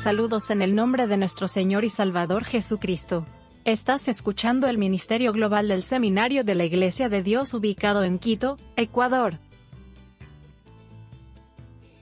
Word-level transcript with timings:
Saludos 0.00 0.50
en 0.50 0.62
el 0.62 0.74
nombre 0.74 1.06
de 1.06 1.18
nuestro 1.18 1.46
Señor 1.46 1.84
y 1.84 1.90
Salvador 1.90 2.44
Jesucristo. 2.44 3.26
Estás 3.66 4.08
escuchando 4.08 4.66
el 4.66 4.78
Ministerio 4.78 5.30
Global 5.34 5.68
del 5.68 5.82
Seminario 5.82 6.42
de 6.42 6.54
la 6.54 6.64
Iglesia 6.64 7.10
de 7.10 7.22
Dios 7.22 7.52
ubicado 7.52 8.02
en 8.02 8.18
Quito, 8.18 8.56
Ecuador. 8.76 9.34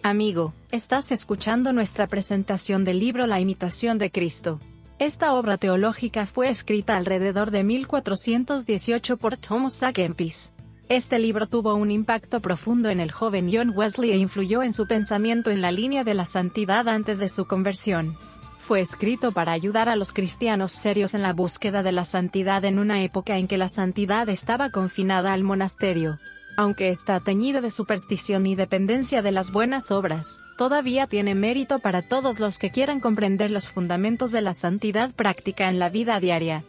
Amigo, 0.04 0.54
estás 0.70 1.10
escuchando 1.10 1.72
nuestra 1.72 2.06
presentación 2.06 2.84
del 2.84 3.00
libro 3.00 3.26
La 3.26 3.40
imitación 3.40 3.98
de 3.98 4.12
Cristo. 4.12 4.60
Esta 5.00 5.32
obra 5.32 5.58
teológica 5.58 6.26
fue 6.26 6.50
escrita 6.50 6.96
alrededor 6.96 7.50
de 7.50 7.64
1418 7.64 9.16
por 9.16 9.36
Thomas 9.38 9.82
A. 9.82 9.92
Kempis. 9.92 10.52
Este 10.88 11.18
libro 11.18 11.46
tuvo 11.46 11.74
un 11.74 11.90
impacto 11.90 12.40
profundo 12.40 12.88
en 12.88 12.98
el 12.98 13.12
joven 13.12 13.50
John 13.52 13.74
Wesley 13.76 14.10
e 14.12 14.16
influyó 14.16 14.62
en 14.62 14.72
su 14.72 14.86
pensamiento 14.86 15.50
en 15.50 15.60
la 15.60 15.70
línea 15.70 16.02
de 16.02 16.14
la 16.14 16.24
santidad 16.24 16.88
antes 16.88 17.18
de 17.18 17.28
su 17.28 17.44
conversión. 17.44 18.16
Fue 18.58 18.80
escrito 18.80 19.32
para 19.32 19.52
ayudar 19.52 19.90
a 19.90 19.96
los 19.96 20.14
cristianos 20.14 20.72
serios 20.72 21.12
en 21.12 21.20
la 21.20 21.34
búsqueda 21.34 21.82
de 21.82 21.92
la 21.92 22.06
santidad 22.06 22.64
en 22.64 22.78
una 22.78 23.02
época 23.02 23.36
en 23.36 23.48
que 23.48 23.58
la 23.58 23.68
santidad 23.68 24.30
estaba 24.30 24.70
confinada 24.70 25.34
al 25.34 25.42
monasterio. 25.42 26.18
Aunque 26.56 26.88
está 26.88 27.20
teñido 27.20 27.60
de 27.60 27.70
superstición 27.70 28.46
y 28.46 28.54
dependencia 28.54 29.20
de 29.20 29.30
las 29.30 29.52
buenas 29.52 29.90
obras, 29.90 30.40
todavía 30.56 31.06
tiene 31.06 31.34
mérito 31.34 31.80
para 31.80 32.00
todos 32.00 32.40
los 32.40 32.58
que 32.58 32.70
quieran 32.70 33.00
comprender 33.00 33.50
los 33.50 33.68
fundamentos 33.68 34.32
de 34.32 34.40
la 34.40 34.54
santidad 34.54 35.12
práctica 35.12 35.68
en 35.68 35.78
la 35.78 35.90
vida 35.90 36.18
diaria. 36.18 36.64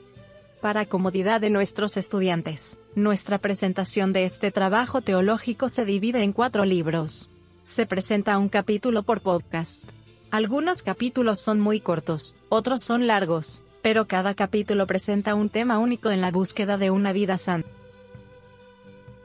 Para 0.62 0.86
comodidad 0.86 1.40
de 1.40 1.50
nuestros 1.50 1.96
estudiantes, 1.96 2.80
nuestra 2.94 3.38
presentación 3.38 4.12
de 4.12 4.26
este 4.26 4.52
trabajo 4.52 5.00
teológico 5.00 5.70
se 5.70 5.86
divide 5.86 6.22
en 6.22 6.34
cuatro 6.34 6.66
libros. 6.66 7.30
Se 7.64 7.86
presenta 7.86 8.38
un 8.38 8.50
capítulo 8.50 9.04
por 9.04 9.22
podcast. 9.22 9.86
Algunos 10.32 10.84
capítulos 10.84 11.40
son 11.40 11.62
muy 11.62 11.80
cortos, 11.80 12.36
otros 12.50 12.84
son 12.84 13.08
largos, 13.08 13.64
pero 13.82 14.06
cada 14.06 14.34
capítulo 14.34 14.86
presenta 14.86 15.34
un 15.34 15.48
tema 15.48 15.80
único 15.80 16.12
en 16.12 16.20
la 16.20 16.30
búsqueda 16.30 16.78
de 16.78 16.92
una 16.92 17.14
vida 17.14 17.38
santa. 17.38 17.70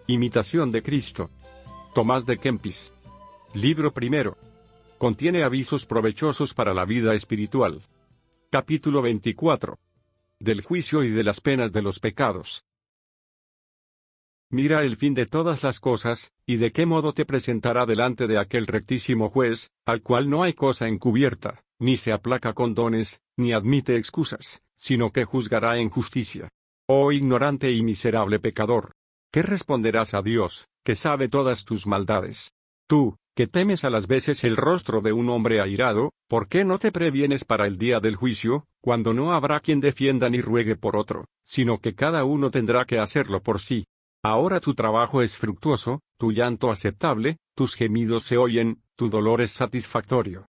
Imitación 0.06 0.70
de 0.70 0.84
Cristo. 0.84 1.30
Tomás 1.96 2.26
de 2.26 2.38
Kempis. 2.38 2.94
Libro 3.54 3.92
primero. 3.92 4.36
Contiene 4.98 5.42
avisos 5.42 5.84
provechosos 5.84 6.54
para 6.54 6.74
la 6.74 6.84
vida 6.84 7.12
espiritual. 7.12 7.82
Capítulo 8.50 9.02
24 9.02 9.83
del 10.44 10.62
juicio 10.62 11.02
y 11.02 11.10
de 11.10 11.24
las 11.24 11.40
penas 11.40 11.72
de 11.72 11.82
los 11.82 11.98
pecados. 11.98 12.64
Mira 14.50 14.82
el 14.82 14.96
fin 14.96 15.14
de 15.14 15.26
todas 15.26 15.64
las 15.64 15.80
cosas, 15.80 16.32
y 16.46 16.58
de 16.58 16.70
qué 16.70 16.86
modo 16.86 17.12
te 17.12 17.24
presentará 17.24 17.86
delante 17.86 18.28
de 18.28 18.38
aquel 18.38 18.68
rectísimo 18.68 19.28
juez, 19.28 19.72
al 19.84 20.02
cual 20.02 20.30
no 20.30 20.44
hay 20.44 20.52
cosa 20.52 20.86
encubierta, 20.86 21.64
ni 21.80 21.96
se 21.96 22.12
aplaca 22.12 22.52
con 22.52 22.74
dones, 22.74 23.20
ni 23.36 23.52
admite 23.52 23.96
excusas, 23.96 24.62
sino 24.76 25.10
que 25.10 25.24
juzgará 25.24 25.78
en 25.78 25.90
justicia. 25.90 26.50
Oh 26.86 27.10
ignorante 27.10 27.72
y 27.72 27.82
miserable 27.82 28.38
pecador, 28.38 28.92
¿qué 29.32 29.42
responderás 29.42 30.14
a 30.14 30.22
Dios, 30.22 30.68
que 30.84 30.94
sabe 30.94 31.28
todas 31.28 31.64
tus 31.64 31.86
maldades? 31.86 32.52
Tú, 32.86 33.16
que 33.34 33.46
temes 33.46 33.84
a 33.84 33.90
las 33.90 34.06
veces 34.06 34.44
el 34.44 34.56
rostro 34.56 35.00
de 35.00 35.12
un 35.12 35.28
hombre 35.28 35.60
airado, 35.60 36.12
¿por 36.28 36.48
qué 36.48 36.64
no 36.64 36.78
te 36.78 36.92
previenes 36.92 37.44
para 37.44 37.66
el 37.66 37.78
día 37.78 37.98
del 37.98 38.14
juicio, 38.14 38.66
cuando 38.80 39.12
no 39.12 39.32
habrá 39.32 39.60
quien 39.60 39.80
defienda 39.80 40.30
ni 40.30 40.40
ruegue 40.40 40.76
por 40.76 40.96
otro, 40.96 41.26
sino 41.42 41.78
que 41.78 41.94
cada 41.94 42.24
uno 42.24 42.50
tendrá 42.50 42.84
que 42.84 42.98
hacerlo 42.98 43.42
por 43.42 43.60
sí? 43.60 43.86
Ahora 44.22 44.60
tu 44.60 44.74
trabajo 44.74 45.20
es 45.20 45.36
fructuoso, 45.36 46.00
tu 46.16 46.32
llanto 46.32 46.70
aceptable, 46.70 47.38
tus 47.54 47.74
gemidos 47.74 48.24
se 48.24 48.38
oyen, 48.38 48.80
tu 48.96 49.10
dolor 49.10 49.42
es 49.42 49.50
satisfactorio. 49.50 50.46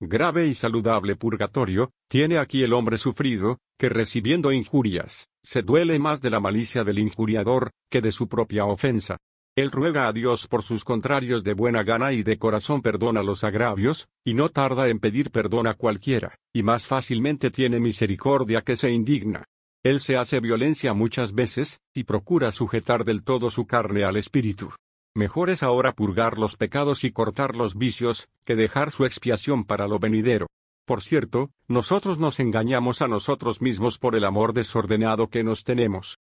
Grave 0.00 0.46
y 0.46 0.54
saludable 0.54 1.14
purgatorio, 1.16 1.92
tiene 2.08 2.38
aquí 2.38 2.64
el 2.64 2.72
hombre 2.72 2.98
sufrido, 2.98 3.58
que 3.78 3.88
recibiendo 3.88 4.50
injurias, 4.50 5.28
se 5.42 5.62
duele 5.62 5.98
más 5.98 6.20
de 6.20 6.30
la 6.30 6.40
malicia 6.40 6.84
del 6.84 6.98
injuriador, 6.98 7.70
que 7.90 8.00
de 8.00 8.12
su 8.12 8.28
propia 8.28 8.64
ofensa. 8.64 9.18
Él 9.56 9.70
ruega 9.70 10.08
a 10.08 10.12
Dios 10.12 10.48
por 10.48 10.64
sus 10.64 10.82
contrarios 10.82 11.44
de 11.44 11.54
buena 11.54 11.84
gana 11.84 12.12
y 12.12 12.24
de 12.24 12.38
corazón 12.38 12.82
perdona 12.82 13.22
los 13.22 13.44
agravios, 13.44 14.08
y 14.24 14.34
no 14.34 14.48
tarda 14.48 14.88
en 14.88 14.98
pedir 14.98 15.30
perdón 15.30 15.68
a 15.68 15.74
cualquiera, 15.74 16.40
y 16.52 16.64
más 16.64 16.88
fácilmente 16.88 17.52
tiene 17.52 17.78
misericordia 17.78 18.62
que 18.62 18.74
se 18.74 18.90
indigna. 18.90 19.44
Él 19.84 20.00
se 20.00 20.16
hace 20.16 20.40
violencia 20.40 20.92
muchas 20.92 21.34
veces, 21.34 21.80
y 21.94 22.02
procura 22.02 22.50
sujetar 22.50 23.04
del 23.04 23.22
todo 23.22 23.48
su 23.50 23.64
carne 23.64 24.02
al 24.02 24.16
espíritu. 24.16 24.70
Mejor 25.14 25.50
es 25.50 25.62
ahora 25.62 25.92
purgar 25.92 26.36
los 26.36 26.56
pecados 26.56 27.04
y 27.04 27.12
cortar 27.12 27.54
los 27.54 27.76
vicios, 27.76 28.28
que 28.44 28.56
dejar 28.56 28.90
su 28.90 29.04
expiación 29.04 29.62
para 29.62 29.86
lo 29.86 30.00
venidero. 30.00 30.48
Por 30.84 31.00
cierto, 31.00 31.50
nosotros 31.68 32.18
nos 32.18 32.40
engañamos 32.40 33.02
a 33.02 33.08
nosotros 33.08 33.62
mismos 33.62 33.98
por 33.98 34.16
el 34.16 34.24
amor 34.24 34.52
desordenado 34.52 35.28
que 35.28 35.44
nos 35.44 35.62
tenemos. 35.62 36.18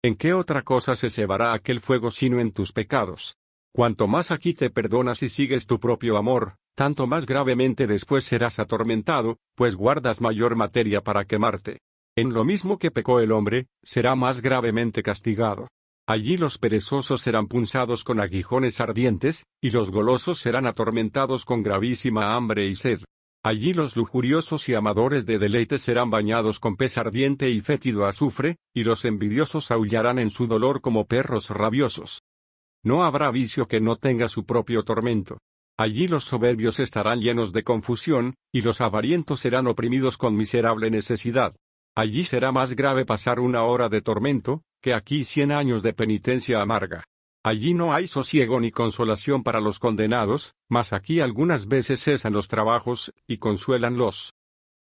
¿En 0.00 0.14
qué 0.14 0.32
otra 0.32 0.62
cosa 0.62 0.94
se 0.94 1.10
cebará 1.10 1.52
aquel 1.52 1.80
fuego 1.80 2.12
sino 2.12 2.38
en 2.38 2.52
tus 2.52 2.72
pecados? 2.72 3.36
Cuanto 3.74 4.06
más 4.06 4.30
aquí 4.30 4.54
te 4.54 4.70
perdonas 4.70 5.24
y 5.24 5.28
sigues 5.28 5.66
tu 5.66 5.80
propio 5.80 6.16
amor, 6.16 6.54
tanto 6.76 7.08
más 7.08 7.26
gravemente 7.26 7.88
después 7.88 8.24
serás 8.24 8.60
atormentado, 8.60 9.38
pues 9.56 9.74
guardas 9.74 10.20
mayor 10.20 10.54
materia 10.54 11.02
para 11.02 11.24
quemarte. 11.24 11.80
En 12.16 12.32
lo 12.32 12.44
mismo 12.44 12.78
que 12.78 12.92
pecó 12.92 13.18
el 13.18 13.32
hombre, 13.32 13.66
será 13.82 14.14
más 14.14 14.40
gravemente 14.40 15.02
castigado. 15.02 15.66
Allí 16.06 16.36
los 16.36 16.58
perezosos 16.58 17.20
serán 17.20 17.48
punzados 17.48 18.04
con 18.04 18.20
aguijones 18.20 18.80
ardientes, 18.80 19.46
y 19.60 19.70
los 19.70 19.90
golosos 19.90 20.38
serán 20.38 20.66
atormentados 20.66 21.44
con 21.44 21.64
gravísima 21.64 22.36
hambre 22.36 22.66
y 22.66 22.76
sed. 22.76 23.00
Allí 23.48 23.72
los 23.72 23.96
lujuriosos 23.96 24.68
y 24.68 24.74
amadores 24.74 25.24
de 25.24 25.38
deleite 25.38 25.78
serán 25.78 26.10
bañados 26.10 26.60
con 26.60 26.76
pez 26.76 26.98
ardiente 26.98 27.48
y 27.48 27.62
fétido 27.62 28.04
azufre, 28.04 28.58
y 28.74 28.84
los 28.84 29.06
envidiosos 29.06 29.70
aullarán 29.70 30.18
en 30.18 30.28
su 30.28 30.46
dolor 30.46 30.82
como 30.82 31.06
perros 31.06 31.48
rabiosos. 31.48 32.20
No 32.84 33.04
habrá 33.04 33.30
vicio 33.30 33.66
que 33.66 33.80
no 33.80 33.96
tenga 33.96 34.28
su 34.28 34.44
propio 34.44 34.82
tormento. 34.82 35.38
Allí 35.78 36.08
los 36.08 36.24
soberbios 36.24 36.78
estarán 36.78 37.22
llenos 37.22 37.54
de 37.54 37.64
confusión, 37.64 38.34
y 38.52 38.60
los 38.60 38.82
avarientos 38.82 39.40
serán 39.40 39.66
oprimidos 39.66 40.18
con 40.18 40.36
miserable 40.36 40.90
necesidad. 40.90 41.56
Allí 41.96 42.24
será 42.24 42.52
más 42.52 42.76
grave 42.76 43.06
pasar 43.06 43.40
una 43.40 43.62
hora 43.62 43.88
de 43.88 44.02
tormento, 44.02 44.60
que 44.82 44.92
aquí 44.92 45.24
cien 45.24 45.52
años 45.52 45.82
de 45.82 45.94
penitencia 45.94 46.60
amarga. 46.60 47.04
Allí 47.48 47.72
no 47.72 47.94
hay 47.94 48.06
sosiego 48.06 48.60
ni 48.60 48.70
consolación 48.70 49.42
para 49.42 49.62
los 49.62 49.78
condenados, 49.78 50.54
mas 50.68 50.92
aquí 50.92 51.20
algunas 51.20 51.66
veces 51.66 52.04
cesan 52.04 52.34
los 52.34 52.46
trabajos, 52.46 53.14
y 53.26 53.38
consuelan 53.38 53.96
los 53.96 54.34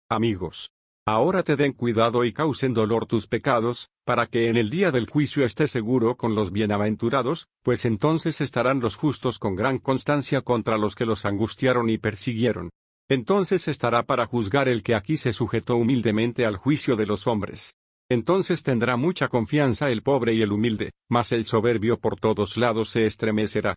amigos. 0.08 0.72
Ahora 1.06 1.44
te 1.44 1.58
den 1.58 1.74
cuidado 1.74 2.24
y 2.24 2.32
causen 2.32 2.74
dolor 2.74 3.06
tus 3.06 3.28
pecados, 3.28 3.90
para 4.06 4.28
que 4.28 4.48
en 4.48 4.56
el 4.56 4.70
día 4.70 4.92
del 4.92 5.10
juicio 5.10 5.44
estés 5.44 5.72
seguro 5.72 6.16
con 6.16 6.36
los 6.36 6.54
bienaventurados, 6.54 7.50
pues 7.64 7.84
entonces 7.84 8.40
estarán 8.40 8.80
los 8.80 8.96
justos 8.96 9.40
con 9.40 9.58
gran 9.58 9.78
constancia 9.78 10.40
contra 10.40 10.78
los 10.78 10.96
que 10.96 11.06
los 11.06 11.26
angustiaron 11.26 11.90
y 11.90 11.98
persiguieron. 11.98 12.70
Entonces 13.10 13.68
estará 13.68 14.04
para 14.04 14.26
juzgar 14.26 14.70
el 14.70 14.84
que 14.84 14.96
aquí 14.96 15.18
se 15.18 15.34
sujetó 15.34 15.76
humildemente 15.76 16.46
al 16.46 16.56
juicio 16.56 16.96
de 16.96 17.08
los 17.08 17.28
hombres. 17.28 17.74
Entonces 18.14 18.62
tendrá 18.62 18.96
mucha 18.96 19.28
confianza 19.28 19.90
el 19.90 20.04
pobre 20.04 20.36
y 20.36 20.44
el 20.44 20.52
humilde, 20.52 20.92
mas 21.10 21.32
el 21.32 21.46
soberbio 21.46 21.98
por 21.98 22.20
todos 22.20 22.58
lados 22.58 22.92
se 22.92 23.08
estremecerá. 23.08 23.74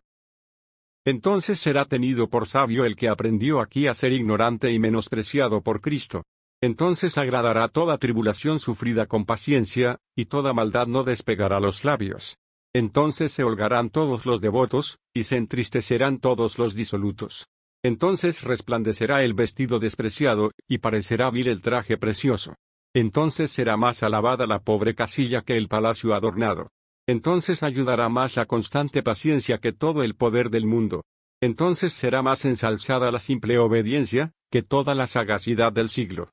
Entonces 1.06 1.58
será 1.58 1.86
tenido 1.86 2.28
por 2.28 2.46
sabio 2.46 2.84
el 2.84 2.96
que 2.96 3.08
aprendió 3.08 3.62
aquí 3.62 3.86
a 3.86 3.94
ser 3.94 4.12
ignorante 4.12 4.70
y 4.70 4.78
menospreciado 4.78 5.62
por 5.62 5.80
Cristo. 5.80 6.24
Entonces 6.60 7.16
agradará 7.16 7.68
toda 7.68 7.96
tribulación 7.96 8.58
sufrida 8.58 9.06
con 9.06 9.24
paciencia, 9.24 10.00
y 10.14 10.26
toda 10.26 10.52
maldad 10.52 10.86
no 10.86 11.02
despegará 11.02 11.58
los 11.58 11.82
labios. 11.82 12.36
Entonces 12.74 13.32
se 13.32 13.42
holgarán 13.42 13.88
todos 13.88 14.26
los 14.26 14.42
devotos, 14.42 14.98
y 15.14 15.24
se 15.24 15.38
entristecerán 15.38 16.18
todos 16.18 16.58
los 16.58 16.74
disolutos. 16.74 17.48
Entonces 17.82 18.42
resplandecerá 18.42 19.24
el 19.24 19.32
vestido 19.32 19.78
despreciado, 19.78 20.50
y 20.68 20.76
parecerá 20.76 21.30
vil 21.30 21.48
el 21.48 21.62
traje 21.62 21.96
precioso. 21.96 22.54
Entonces 22.96 23.50
será 23.50 23.76
más 23.76 24.02
alabada 24.02 24.46
la 24.46 24.60
pobre 24.60 24.94
casilla 24.94 25.42
que 25.42 25.58
el 25.58 25.68
palacio 25.68 26.14
adornado. 26.14 26.70
Entonces 27.06 27.62
ayudará 27.62 28.08
más 28.08 28.36
la 28.36 28.46
constante 28.46 29.02
paciencia 29.02 29.58
que 29.58 29.74
todo 29.74 30.02
el 30.02 30.14
poder 30.14 30.48
del 30.48 30.64
mundo. 30.64 31.04
Entonces 31.42 31.92
será 31.92 32.22
más 32.22 32.46
ensalzada 32.46 33.12
la 33.12 33.20
simple 33.20 33.58
obediencia, 33.58 34.32
que 34.50 34.62
toda 34.62 34.94
la 34.94 35.06
sagacidad 35.08 35.74
del 35.74 35.90
siglo. 35.90 36.30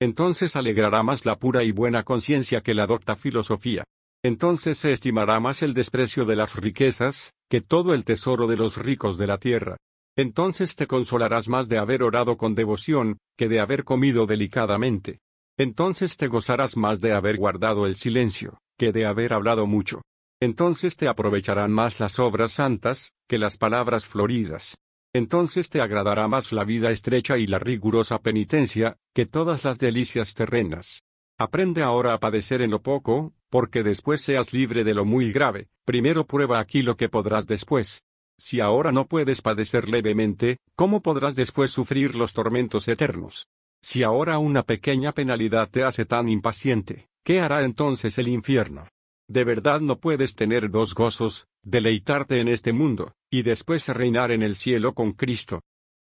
Entonces 0.00 0.56
alegrará 0.56 1.04
más 1.04 1.24
la 1.24 1.38
pura 1.38 1.62
y 1.62 1.70
buena 1.70 2.02
conciencia 2.02 2.62
que 2.62 2.74
la 2.74 2.88
docta 2.88 3.14
filosofía. 3.14 3.84
Entonces 4.24 4.78
se 4.78 4.90
estimará 4.90 5.38
más 5.38 5.62
el 5.62 5.72
desprecio 5.72 6.24
de 6.24 6.34
las 6.34 6.56
riquezas, 6.56 7.32
que 7.48 7.60
todo 7.60 7.94
el 7.94 8.04
tesoro 8.04 8.48
de 8.48 8.56
los 8.56 8.76
ricos 8.76 9.18
de 9.18 9.28
la 9.28 9.38
tierra. 9.38 9.76
Entonces 10.16 10.74
te 10.74 10.88
consolarás 10.88 11.48
más 11.48 11.68
de 11.68 11.78
haber 11.78 12.02
orado 12.02 12.36
con 12.36 12.56
devoción, 12.56 13.18
que 13.38 13.48
de 13.48 13.60
haber 13.60 13.84
comido 13.84 14.26
delicadamente. 14.26 15.20
Entonces 15.58 16.16
te 16.16 16.28
gozarás 16.28 16.76
más 16.76 17.00
de 17.00 17.12
haber 17.12 17.36
guardado 17.36 17.86
el 17.86 17.94
silencio, 17.94 18.58
que 18.78 18.92
de 18.92 19.06
haber 19.06 19.32
hablado 19.32 19.66
mucho. 19.66 20.02
Entonces 20.40 20.96
te 20.96 21.08
aprovecharán 21.08 21.70
más 21.70 22.00
las 22.00 22.18
obras 22.18 22.52
santas, 22.52 23.12
que 23.28 23.38
las 23.38 23.56
palabras 23.56 24.06
floridas. 24.06 24.76
Entonces 25.14 25.68
te 25.68 25.80
agradará 25.80 26.26
más 26.26 26.52
la 26.52 26.64
vida 26.64 26.90
estrecha 26.90 27.36
y 27.36 27.46
la 27.46 27.58
rigurosa 27.58 28.18
penitencia, 28.22 28.96
que 29.14 29.26
todas 29.26 29.64
las 29.64 29.78
delicias 29.78 30.34
terrenas. 30.34 31.02
Aprende 31.38 31.82
ahora 31.82 32.14
a 32.14 32.20
padecer 32.20 32.62
en 32.62 32.70
lo 32.70 32.82
poco, 32.82 33.34
porque 33.50 33.82
después 33.82 34.22
seas 34.22 34.54
libre 34.54 34.84
de 34.84 34.94
lo 34.94 35.04
muy 35.04 35.30
grave, 35.32 35.68
primero 35.84 36.26
prueba 36.26 36.60
aquí 36.60 36.82
lo 36.82 36.96
que 36.96 37.10
podrás 37.10 37.46
después. 37.46 38.04
Si 38.38 38.60
ahora 38.60 38.90
no 38.90 39.06
puedes 39.06 39.42
padecer 39.42 39.88
levemente, 39.88 40.56
¿cómo 40.74 41.02
podrás 41.02 41.34
después 41.34 41.70
sufrir 41.70 42.16
los 42.16 42.32
tormentos 42.32 42.88
eternos? 42.88 43.46
Si 43.82 44.04
ahora 44.04 44.38
una 44.38 44.62
pequeña 44.62 45.12
penalidad 45.12 45.68
te 45.68 45.82
hace 45.82 46.04
tan 46.04 46.28
impaciente, 46.28 47.08
¿qué 47.24 47.40
hará 47.40 47.64
entonces 47.64 48.16
el 48.18 48.28
infierno? 48.28 48.88
De 49.28 49.44
verdad 49.44 49.80
no 49.80 49.98
puedes 49.98 50.34
tener 50.34 50.70
dos 50.70 50.94
gozos, 50.94 51.46
deleitarte 51.62 52.40
en 52.40 52.48
este 52.48 52.72
mundo, 52.72 53.14
y 53.30 53.42
después 53.42 53.88
reinar 53.88 54.30
en 54.30 54.42
el 54.42 54.56
cielo 54.56 54.94
con 54.94 55.12
Cristo. 55.12 55.62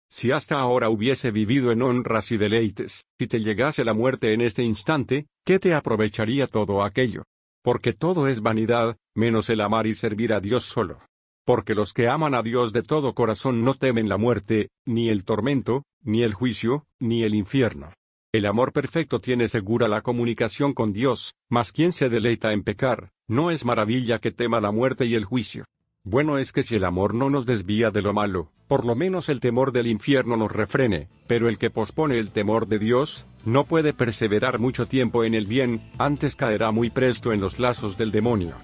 Si 0.08 0.30
hasta 0.30 0.60
ahora 0.60 0.88
hubiese 0.88 1.32
vivido 1.32 1.72
en 1.72 1.82
honras 1.82 2.30
y 2.30 2.36
deleites, 2.36 3.06
si 3.18 3.26
te 3.26 3.40
llegase 3.40 3.84
la 3.84 3.94
muerte 3.94 4.32
en 4.32 4.40
este 4.40 4.62
instante, 4.62 5.26
¿qué 5.44 5.58
te 5.58 5.74
aprovecharía 5.74 6.46
todo 6.46 6.84
aquello? 6.84 7.24
Porque 7.62 7.92
todo 7.92 8.28
es 8.28 8.40
vanidad, 8.42 8.96
menos 9.16 9.50
el 9.50 9.60
amar 9.60 9.88
y 9.88 9.94
servir 9.94 10.32
a 10.32 10.40
Dios 10.40 10.64
solo. 10.64 11.00
Porque 11.46 11.76
los 11.76 11.92
que 11.92 12.08
aman 12.08 12.34
a 12.34 12.42
Dios 12.42 12.72
de 12.72 12.82
todo 12.82 13.14
corazón 13.14 13.64
no 13.64 13.74
temen 13.74 14.08
la 14.08 14.16
muerte, 14.16 14.70
ni 14.84 15.10
el 15.10 15.22
tormento, 15.22 15.84
ni 16.02 16.24
el 16.24 16.34
juicio, 16.34 16.86
ni 16.98 17.22
el 17.22 17.36
infierno. 17.36 17.92
El 18.32 18.46
amor 18.46 18.72
perfecto 18.72 19.20
tiene 19.20 19.48
segura 19.48 19.86
la 19.86 20.02
comunicación 20.02 20.74
con 20.74 20.92
Dios, 20.92 21.34
mas 21.48 21.70
quien 21.70 21.92
se 21.92 22.08
deleita 22.08 22.52
en 22.52 22.64
pecar, 22.64 23.10
no 23.28 23.52
es 23.52 23.64
maravilla 23.64 24.18
que 24.18 24.32
tema 24.32 24.60
la 24.60 24.72
muerte 24.72 25.06
y 25.06 25.14
el 25.14 25.24
juicio. 25.24 25.64
Bueno 26.02 26.36
es 26.38 26.50
que 26.50 26.64
si 26.64 26.74
el 26.74 26.84
amor 26.84 27.14
no 27.14 27.30
nos 27.30 27.46
desvía 27.46 27.92
de 27.92 28.02
lo 28.02 28.12
malo, 28.12 28.50
por 28.66 28.84
lo 28.84 28.96
menos 28.96 29.28
el 29.28 29.38
temor 29.38 29.70
del 29.70 29.86
infierno 29.86 30.36
nos 30.36 30.50
refrene, 30.50 31.08
pero 31.28 31.48
el 31.48 31.58
que 31.58 31.70
pospone 31.70 32.18
el 32.18 32.32
temor 32.32 32.66
de 32.66 32.80
Dios, 32.80 33.24
no 33.44 33.62
puede 33.62 33.92
perseverar 33.92 34.58
mucho 34.58 34.86
tiempo 34.86 35.22
en 35.22 35.34
el 35.34 35.46
bien, 35.46 35.80
antes 35.96 36.34
caerá 36.34 36.72
muy 36.72 36.90
presto 36.90 37.32
en 37.32 37.40
los 37.40 37.60
lazos 37.60 37.96
del 37.96 38.10
demonio. 38.10 38.56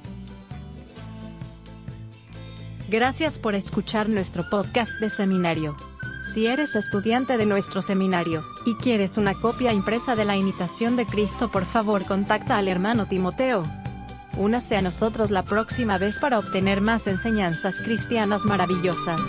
Gracias 2.93 3.39
por 3.39 3.55
escuchar 3.55 4.11
nuestro 4.11 4.51
podcast 4.51 5.01
de 5.01 5.09
seminario. 5.09 5.75
Si 6.31 6.47
eres 6.47 6.77
estudiante 6.77 7.39
de 7.39 7.47
nuestro 7.47 7.81
seminario, 7.81 8.45
y 8.67 8.75
quieres 8.75 9.17
una 9.17 9.33
copia 9.33 9.73
impresa 9.73 10.15
de 10.15 10.27
la 10.27 10.37
imitación 10.37 10.95
de 10.95 11.07
Cristo, 11.07 11.51
por 11.51 11.65
favor 11.65 12.05
contacta 12.05 12.59
al 12.59 12.69
hermano 12.69 13.07
Timoteo. 13.07 13.67
Únase 14.37 14.77
a 14.77 14.83
nosotros 14.83 15.31
la 15.31 15.43
próxima 15.43 15.97
vez 15.97 16.21
para 16.21 16.39
obtener 16.39 16.83
más 16.83 17.07
enseñanzas 17.07 17.81
cristianas 17.81 18.45
maravillosas. 18.45 19.23